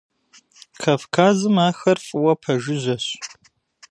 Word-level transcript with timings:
Кавказым 0.81 1.55
ахэр 1.67 1.97
фӏыуэ 2.05 2.33
пэжыжьэщ. 2.41 3.05